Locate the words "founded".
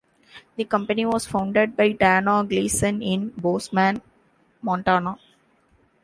1.27-1.77